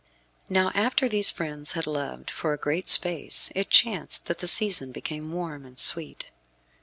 [0.49, 4.91] Now after these friends had loved for a great space it chanced that the season
[4.91, 6.31] became warm and sweet.